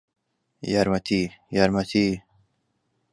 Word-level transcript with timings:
یارمەتی! 0.73 1.21
یارمەتی! 1.57 2.07